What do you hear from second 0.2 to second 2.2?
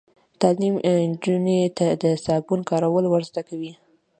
تعلیم نجونو ته د